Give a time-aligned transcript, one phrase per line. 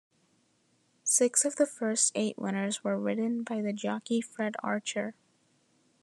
[1.03, 5.13] Six of the first eight winners were ridden by the jockey Fred Archer.